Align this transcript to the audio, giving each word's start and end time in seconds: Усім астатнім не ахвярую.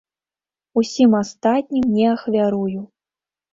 Усім 0.81 1.09
астатнім 1.19 1.85
не 2.01 2.09
ахвярую. 2.15 2.79